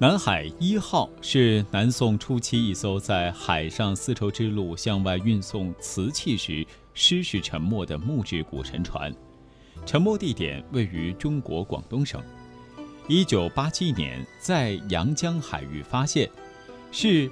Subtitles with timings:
[0.00, 9.12] 南海一号是南宋初期一艘在海上丝绸之路向外运送瓷器时失事沉没的木质古沉船，
[9.84, 12.22] 沉没地点位于中国广东省。
[13.08, 16.30] 一九八七年在阳江海域发现，
[16.92, 17.28] 是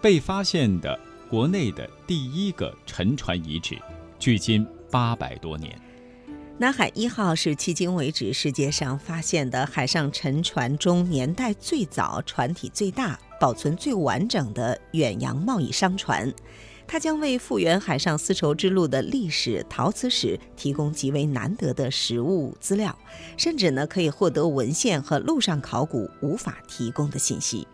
[0.00, 0.98] 被发现的
[1.28, 3.76] 国内的第一个沉船遗址，
[4.18, 5.78] 距今八百多年。
[6.60, 16.32] 南海一号是迄今为止世界上发现的海上沉船中年代最早、船体最大、保存最完整的远洋贸易商船。
[16.84, 22.98] 它将为复原海上丝绸之路的历史、陶瓷史提供极为难得的实物资料，
[23.36, 27.68] 甚至呢可以获得文献和陆上考古无法提供的信息。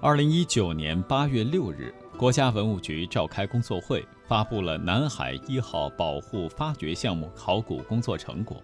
[0.00, 4.04] 二零一九年八月六日，国家文物局召开工作会。
[4.26, 8.62] 发布了南海一号保护发掘项目考古工作成果。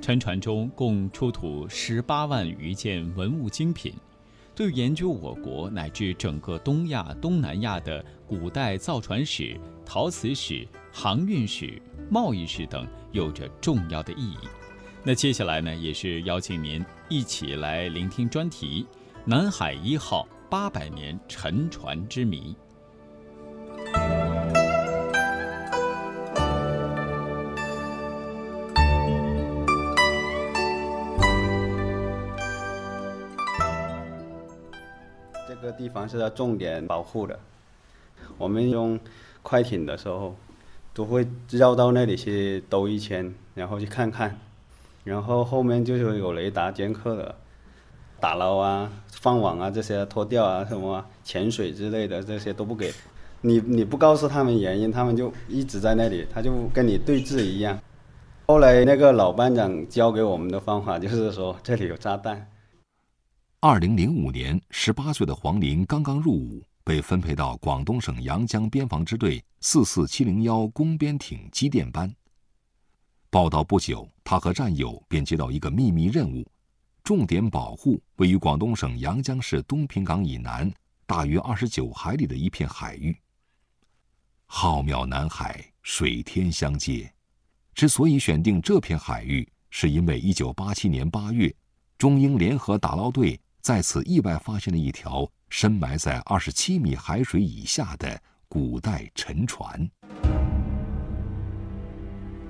[0.00, 3.94] 沉船中共出土十八万余件文物精品，
[4.54, 11.80] 对研究我国乃至整个东亚、东南亚的古代造船史、陶瓷史、航运史、
[12.10, 14.38] 贸易史等有着重要的意义。
[15.04, 18.86] 那接下来呢，也是邀请您一起来聆听专题
[19.24, 22.56] 《南海一号八百年沉船之谜》。
[35.62, 37.38] 这个地方是要重点保护的。
[38.36, 38.98] 我们用
[39.42, 40.34] 快艇的时候，
[40.92, 44.36] 都会绕到那里去兜一圈，然后去看看。
[45.04, 47.36] 然后后面就是有雷达监测的，
[48.18, 52.92] 打捞啊、放网啊这些脱钓啊、什么潜水之类的这些都不给。
[53.42, 57.78] 你你不告诉他们原因，他们就一直在那里，他就跟你对峙一样。
[58.48, 62.48] 后来那个老班长教给我们的方法就是说，这里有炸弹。
[63.64, 72.12] 二零零五年，十八岁的黄林刚刚入伍，被分配到广东省阳江边防支队四四七零幺工边艇机电班。
[73.30, 76.44] 报道不久，他和战友便接到一个秘密任务，
[77.04, 80.68] 重点保护位于广东省阳江市东平港以南
[81.06, 83.16] 大约二十九海里的一片海域。
[84.46, 87.08] 浩渺南海，水天相接。
[87.76, 91.54] 之所以选定这片海域，是因为一九八七年八月，
[91.96, 93.40] 中英联合打捞队。
[93.62, 99.88] 在此意外发现了一条深埋在二十七米海水以下的古代沉船。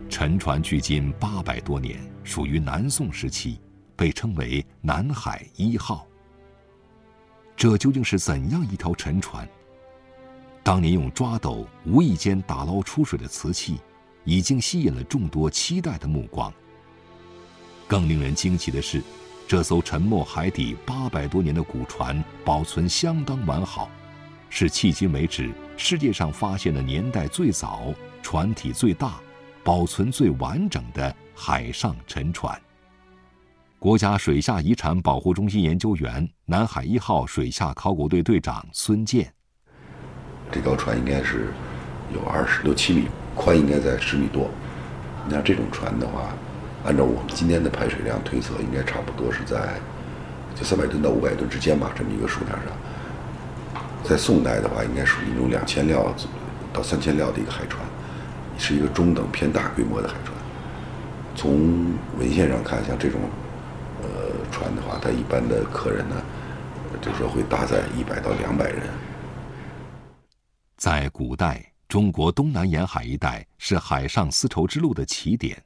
[0.08, 3.60] 沉船距今八百多年，属于南宋时期，
[3.94, 6.06] 被称为“南海一号”。
[7.54, 9.46] 这究竟是怎样一条沉船？
[10.62, 13.78] 当年用抓斗无意间打捞出水的瓷器，
[14.24, 16.50] 已经吸引了众多期待的目光。
[17.86, 19.02] 更令人惊奇的是。
[19.46, 23.90] 这艘沉没海底八百多年的古船保存相当完好，
[24.48, 27.92] 是迄今为止世界上发现的年代最早、
[28.22, 29.20] 船体最大、
[29.62, 32.58] 保存最完整的海上沉船。
[33.78, 39.30] 国家水下遗产保护中心研究员、南海一号水下考古队队长孙健：
[40.50, 41.52] 这条船应该是
[42.14, 44.48] 有二十六七米，宽应该在十米多。
[45.28, 46.32] 那这种船的话。
[46.84, 49.74] 按照我们今天的排水量推测，应该差不多是在
[50.54, 52.66] 就三百吨到五百吨之间吧，这么一个数量上。
[54.02, 56.12] 在宋代的话，应该属于那种两千料
[56.72, 57.80] 到三千料的一个海船，
[58.58, 60.36] 是一个中等偏大规模的海船。
[61.36, 63.20] 从文献上看，像这种
[64.02, 64.08] 呃
[64.50, 66.16] 船的话，它一般的客人呢，
[67.00, 68.82] 就是说会搭载一百到两百人。
[70.76, 75.62] 在古代，中国东南沿海一带是海上丝绸之路的起点。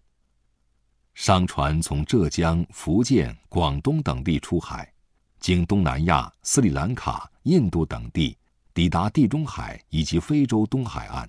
[1.17, 4.93] 商船从浙江、福建、广东等地出海，
[5.41, 8.37] 经东南亚、斯里兰卡、印度等地，
[8.75, 11.27] 抵达地中海以及非洲东海岸，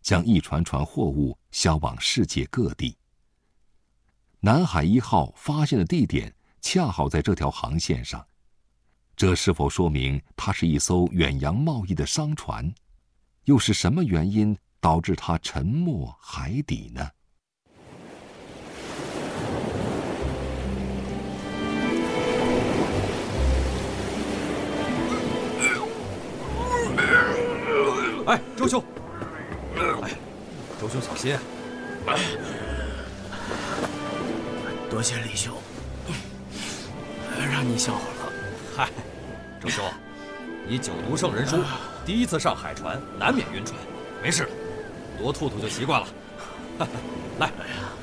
[0.00, 2.96] 将一船船货物销往世界各地。
[4.38, 8.24] 南海一号发现的地点恰好在这条航线上，
[9.16, 12.72] 这是否说明它是一艘远洋贸易的商船？
[13.46, 17.10] 又是什么原因导致它沉没海底呢？
[28.26, 28.82] 哎，周兄！
[30.02, 30.10] 哎，
[30.80, 31.38] 周兄小心！
[34.90, 35.54] 多谢李兄，
[37.52, 38.32] 让你笑话了。
[38.76, 38.88] 嗨，
[39.60, 39.84] 周兄，
[40.66, 41.58] 你久读圣人书，
[42.04, 43.78] 第一次上海船，难免晕船。
[44.20, 44.48] 没事，
[45.16, 46.08] 多吐吐就习惯了。
[47.38, 47.48] 来，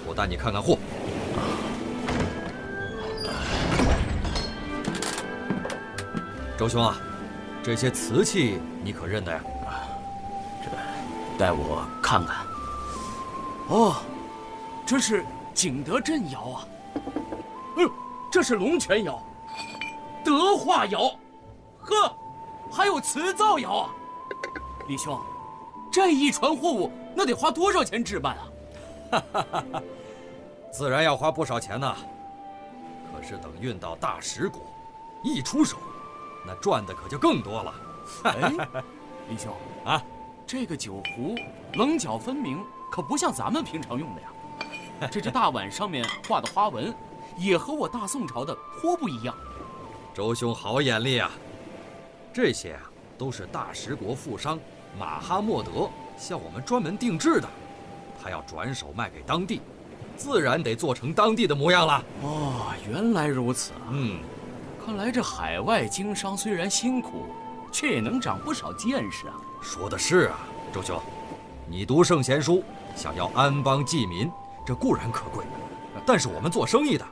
[0.05, 0.79] 我带你看看货。
[6.57, 6.95] 周兄啊，
[7.61, 9.41] 这些瓷器你可认得呀？
[11.33, 12.45] 这，带我看看。
[13.69, 13.95] 哦，
[14.85, 16.67] 这是景德镇窑啊。
[17.77, 17.91] 哎呦，
[18.31, 19.21] 这是龙泉窑、
[20.23, 21.11] 德化窑，
[21.79, 22.15] 呵，
[22.71, 23.89] 还有瓷灶窑啊！
[24.87, 25.19] 李兄，
[25.91, 28.43] 这一船货物那得花多少钱置办啊？
[29.11, 29.81] 哈哈哈哈，
[30.71, 31.95] 自然要花不少钱呢。
[33.15, 34.61] 可是等运到大食国，
[35.23, 35.77] 一出手，
[36.45, 37.73] 那赚的可就更多了。
[38.23, 38.51] 哎，
[39.29, 39.53] 李兄
[39.85, 40.03] 啊，
[40.45, 41.35] 这个酒壶
[41.73, 44.27] 棱角分明，可不像咱们平常用的呀。
[45.11, 46.93] 这只大碗上面画的花纹。
[47.35, 49.35] 也和我大宋朝的颇不一样。
[50.13, 51.31] 周兄好眼力啊！
[52.31, 52.81] 这些啊
[53.17, 54.59] 都是大食国富商
[54.99, 57.49] 马哈默德向我们专门定制的，
[58.21, 59.61] 他要转手卖给当地，
[60.15, 62.03] 自然得做成当地的模样了。
[62.21, 63.89] 哦，原来如此啊！
[63.89, 64.19] 嗯，
[64.85, 67.25] 看来这海外经商虽然辛苦，
[67.73, 69.33] 却也能长不少见识啊。
[69.61, 70.37] 说的是啊，
[70.71, 71.01] 周兄，
[71.67, 72.63] 你读圣贤书，
[72.95, 74.31] 想要安邦济民，
[74.65, 75.43] 这固然可贵，
[76.05, 77.05] 但是我们做生意的。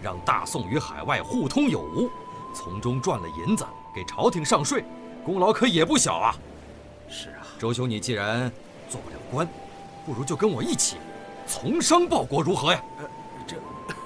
[0.00, 2.08] 让大宋与海外互通有无，
[2.54, 4.84] 从中赚了银子，给朝廷上税，
[5.24, 6.34] 功劳可也不小啊。
[7.08, 8.50] 是啊，周兄，你既然
[8.88, 9.46] 做不了官，
[10.06, 10.96] 不如就跟我一起
[11.46, 12.82] 从商报国，如何呀？
[13.44, 13.56] 这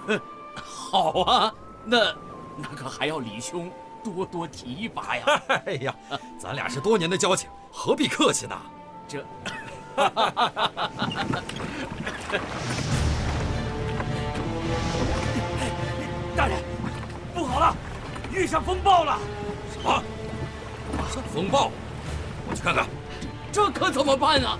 [0.56, 1.98] 好啊，那
[2.56, 3.70] 那可还要李兄
[4.02, 5.42] 多多提拔呀。
[5.66, 5.94] 哎呀，
[6.38, 8.56] 咱俩是多年的交情，何必客气呢？
[9.06, 9.24] 这。
[16.34, 16.58] 大人，
[17.34, 17.76] 不好了，
[18.32, 19.18] 遇上风暴了！
[19.72, 20.02] 什么？
[21.34, 21.70] 风暴？
[22.48, 22.86] 我去看看。
[23.52, 24.58] 这可怎么办啊？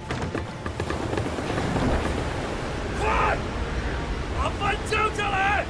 [3.00, 3.38] 快，
[4.38, 5.64] 把帆降下来！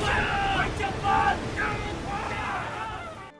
[0.00, 1.36] 快，降帆！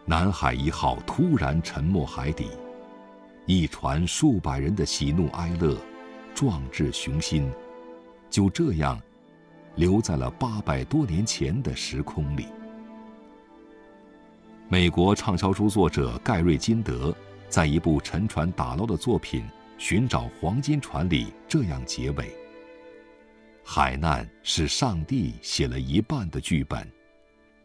[0.04, 2.48] 南海一号突然沉没海底，
[3.46, 5.76] 一船数百人的喜怒哀乐、
[6.34, 7.50] 壮志雄心，
[8.30, 9.00] 就这样。
[9.74, 12.46] 留在了八百多年前的时空里。
[14.68, 17.16] 美国畅销书作者盖瑞金德
[17.48, 19.40] 在一部沉船打捞的作品
[19.78, 22.30] 《寻找黄金船》里这样结尾
[23.64, 26.86] ：“海难是上帝写了一半的剧本，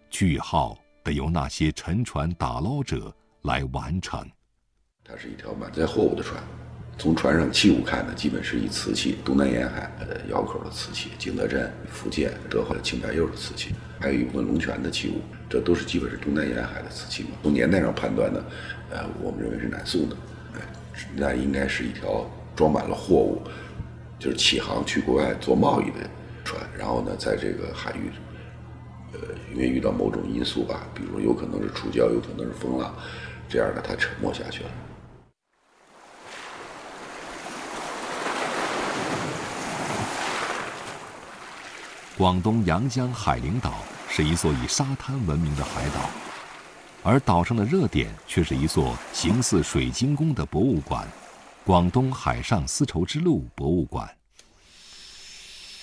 [0.10, 4.19] 句号得由那些沉船打捞者来完成。”
[5.06, 6.44] 它是一条满载货物的船。
[6.98, 17.30] 从船上器物看呢，基本是以瓷器，东南沿海呃窑口的瓷器，景德镇、福建、德化的青白釉的瓷器，还有一部分龙泉的器物，这都是基本是东南沿海的瓷器嘛。
[17.44, 18.44] 从年代上判断呢，
[18.89, 20.18] 呃，我们认为是南宋的，
[20.56, 20.62] 哎，
[21.15, 23.44] 那应该是一条装满了货物，
[24.18, 26.09] 就是起航去国外做贸易的
[26.44, 28.12] 船，然后呢，在这个海域，
[29.13, 29.19] 呃，
[29.54, 32.94] 因为遇到某种因素吧，比如有可能是触礁，有可能是风浪，
[33.48, 34.69] 这样的，它沉没下去了。
[42.18, 43.75] 广东阳江海陵岛
[44.09, 46.09] 是一座以沙滩闻名的海岛，
[47.04, 51.07] 而岛上的热点却是一座形似水晶宫的博物馆——
[51.63, 54.09] 广东海上丝绸之路博物馆。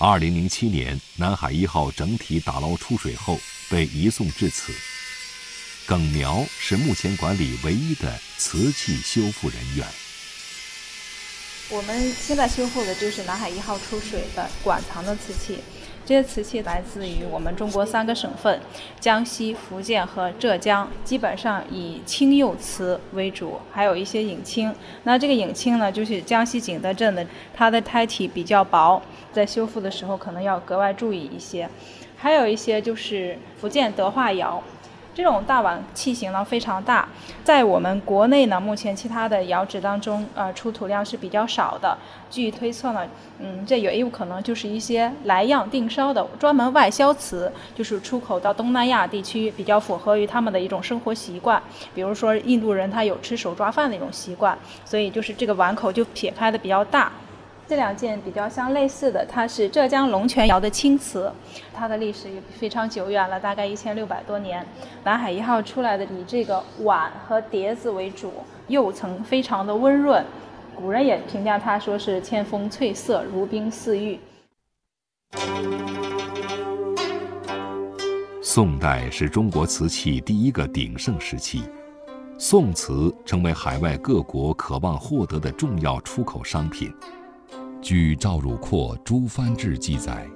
[0.06, 3.40] 二零零七年，南海一号整体打捞出水后
[3.70, 4.70] 被移送至此。
[5.86, 9.86] 耿苗是目前管理唯一的瓷器修复人员。
[11.70, 15.60] 我们现在修复的就是南海一号出水的馆藏的瓷器。
[16.06, 18.60] 这些瓷器来自于我们中国三个省份：
[19.00, 24.74] 江西、福建和浙江，基本上以青釉瓷为主，还有一些影青。
[25.04, 29.00] 那这个影青呢，就是江西景德镇的，它的胎体比较薄，
[29.32, 31.68] 在修复的时候可能要格外注意一些。
[32.16, 34.62] 还有一些就是福建德化窑。
[35.14, 37.08] 这种大碗器型呢非常大，
[37.44, 41.96] 在我们国内呢，目前其他的窑址当中，呃，出土量是比较少的。
[42.28, 43.06] 据推测呢，
[43.38, 51.62] 嗯，这也有可能就是一些来样定烧的专门外销瓷，就是出口到东南亚地区，比较符合于他们的一种生活习惯。
[51.94, 57.12] 比如说印度人他有吃手抓饭的一种习惯，所以就是这个碗口就撇开的比较大。
[57.66, 61.32] 这两件比较相类似的，它是浙江龙泉窑的青瓷，
[61.72, 64.64] 它的历史也非常久远了，大概一千六百多年。
[65.02, 68.32] 南海一号出来的以这个碗和碟子为主，
[68.68, 70.22] 釉层非常的温润，
[70.74, 74.20] 古人也评价它说是千峰翠色，如冰似玉。
[78.42, 81.62] 宋代是中国瓷器第一个鼎盛时期，
[82.36, 86.92] 宋瓷成为海外各国渴望获得的重要出口商品。
[87.84, 90.26] 据赵汝阔《诸藩志》记载，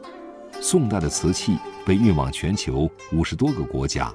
[0.60, 4.14] 宋代的瓷器被运往全球五十多个国家，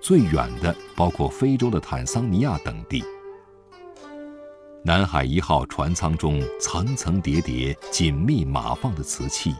[0.00, 3.04] 最远的包括非洲的坦桑尼亚等地。
[4.82, 9.54] 南海一号船舱中层层叠叠、紧密码放的瓷器，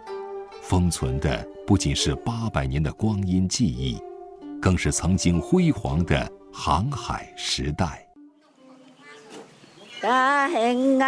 [0.62, 4.00] 封存的不仅是八百年的光阴记忆，
[4.58, 8.08] 更是曾经辉煌的航海时代。
[10.00, 10.98] 大兴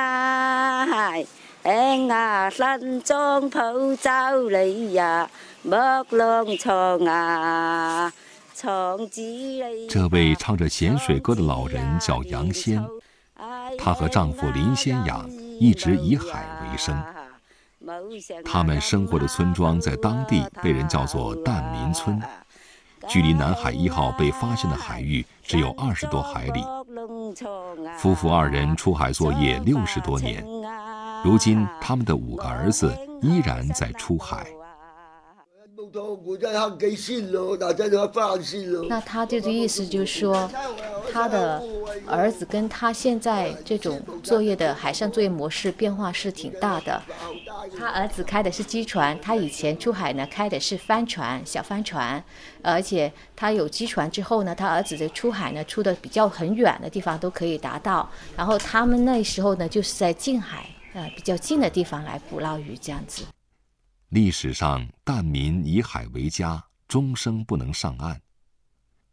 [1.64, 3.58] 啊，兴啊，山中浦
[3.96, 5.28] 洲里呀，
[5.62, 5.74] 木
[6.10, 8.12] 龙床啊，
[8.54, 9.86] 床子里。
[9.88, 12.84] 这位唱着咸水歌的老人叫杨仙。
[13.78, 15.26] 她和丈夫林先养
[15.58, 17.02] 一直以海为生。
[18.44, 22.20] 他们生活的村庄在当地被人叫做蛋民村，
[23.08, 26.62] 距离南海一号被发现的海域只有二十多海里。
[27.98, 30.42] 夫妇二人出海作业六十多年，
[31.24, 34.46] 如今他们的五个儿子依然在出海。
[38.90, 40.50] 那他这个意思就是说，
[41.10, 41.62] 他的
[42.06, 47.02] 儿子跟他现在这种作业的海上作业模式变化是挺大的。
[47.78, 52.22] 他儿子开的是机船，他以前出海呢开的是帆船，小帆船。
[52.60, 58.06] 而且他有机船之后呢，他儿子的出海呢出的比较很远的地方都可以达到。
[58.36, 63.26] 然后他们那时候呢就是在近海，呃比较近的地方来捕捞鱼这样子。
[64.08, 68.20] 历史上，疍民以海为家，终生不能上岸。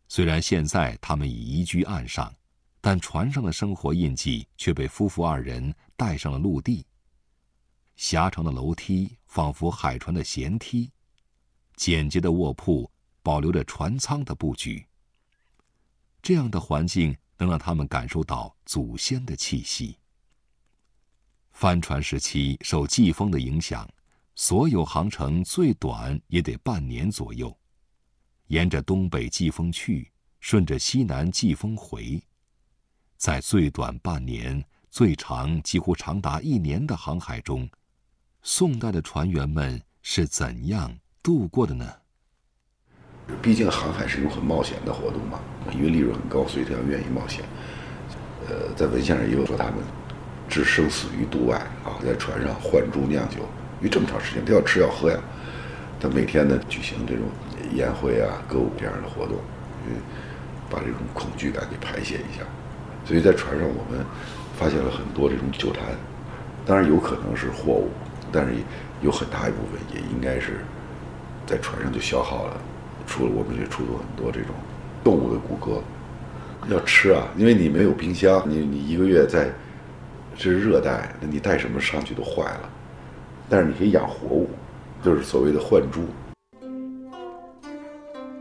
[0.08, 2.34] 虽然现在他们已移居岸上，
[2.80, 6.86] 但船上的生活印记却被夫妇二人带上了陆地。
[7.96, 10.92] 狭长的楼梯仿佛海船的舷梯，
[11.76, 12.90] 简洁的卧铺
[13.24, 14.86] 保留着船舱的布局。
[16.22, 19.98] 这样的环境能让他们感受到祖先的气息。
[21.52, 23.88] 帆船时期受季风的影响。
[24.34, 27.56] 所有航程最短也得半年左右，
[28.48, 32.20] 沿着东北季风去，顺着西南季风回，
[33.18, 37.70] 在最短半年、最长几乎长达一年的航海中，
[38.42, 41.94] 宋代的船员们是怎样度过的呢？
[43.42, 45.40] 毕竟航海是一种很冒险的活动嘛，
[45.74, 47.44] 因为利润很高，所以他要愿意冒险。
[48.48, 49.76] 呃，在文献上也有说他们
[50.52, 51.56] 置生死于度外
[51.86, 53.38] 啊，在船上换猪酿酒。
[53.80, 55.18] 因为这么长时间，他要吃要喝呀，
[56.00, 57.24] 他每天呢举行这种
[57.74, 59.38] 宴会啊、歌舞这样的活动，
[59.88, 59.96] 嗯，
[60.70, 62.44] 把这种恐惧感给排泄一下。
[63.04, 64.06] 所以在船上，我们
[64.56, 65.84] 发现了很多这种酒坛，
[66.66, 67.90] 当然有可能是货物，
[68.32, 68.54] 但是
[69.02, 70.60] 有很大一部分也应该是
[71.48, 72.58] 在船上就消耗了。
[73.08, 74.52] 除了我们也出土很多这种
[75.04, 75.82] 动物的骨骼，
[76.72, 79.50] 要吃啊，因为你没有冰箱，你你一个月在
[80.38, 82.70] 这是热带，那你带什么上去都坏了。
[83.50, 84.50] 但是你可以养活物，
[85.04, 86.06] 就是所谓的换珠。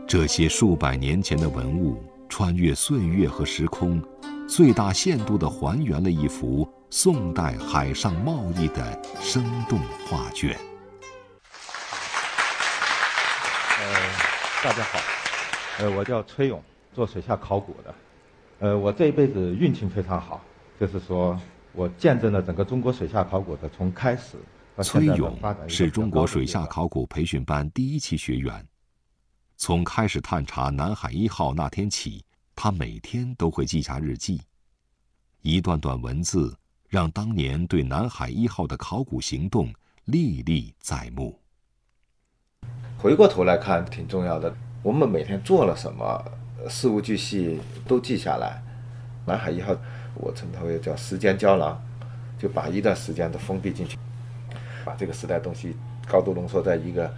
[0.07, 4.01] 这些数百年前的文物，穿越岁月和时空，
[4.47, 10.57] 最大限度地还原了一幅宋代海上贸易的生动画卷。
[13.79, 13.95] 呃，
[14.63, 14.99] 大家好，
[15.79, 16.61] 呃，我叫崔勇，
[16.93, 17.95] 做水下考古的。
[18.59, 20.41] 呃，我这一辈子运气非常好，
[20.79, 21.39] 就是说
[21.73, 24.37] 我见证了整个中国水下考古的从开始。
[24.81, 25.37] 崔勇
[25.67, 28.65] 是中国水下考古培训班第一期学员。
[29.57, 32.23] 从开始探查南海一号那天起，
[32.55, 34.41] 他每天都会记下日记，
[35.41, 39.71] 一段段文字让当年对南海一号的考古行动
[40.05, 41.37] 历历在目。
[42.97, 44.55] 回过头来看，挺重要的。
[44.81, 46.23] 我们每天做了什么，
[46.67, 48.63] 事无巨细都记下来。
[49.27, 49.75] 南海一号，
[50.15, 51.81] 我称它为叫时间胶囊，
[52.37, 53.97] 就把一段时间都封闭进去。
[54.83, 55.75] 把这个时代东西
[56.07, 57.13] 高度浓缩在一个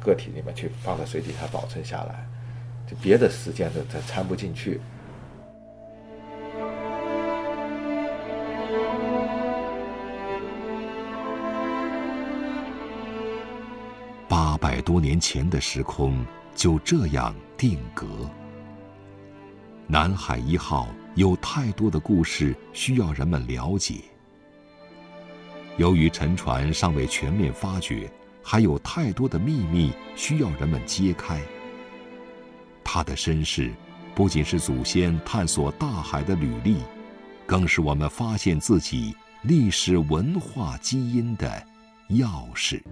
[0.00, 2.26] 个体里面去，放在水底下保存下来，
[2.86, 4.80] 就别的时间都它掺不进去。
[14.28, 16.24] 八百多年前的时空
[16.54, 18.06] 就这样定格。
[19.88, 24.00] 南海一号有太多的故事需要人们了解。
[25.76, 28.10] 由于沉船尚未全面发掘，
[28.42, 31.40] 还有太多的秘密需要人们揭开。
[32.82, 33.72] 他的身世，
[34.12, 36.78] 不仅是祖先探索大海的履历，
[37.46, 41.64] 更是我们发现自己历史文化基因的
[42.10, 42.82] 钥匙。